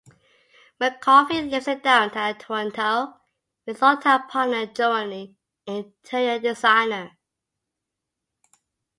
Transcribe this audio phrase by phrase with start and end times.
[0.79, 3.19] McCaughey lives in downtown Toronto
[3.67, 5.35] with longtime partner Joanne, an
[5.67, 7.19] interior designer.